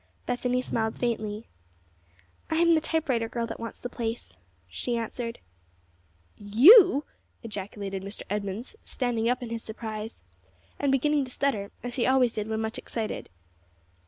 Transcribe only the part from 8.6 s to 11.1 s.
standing up in his surprise, and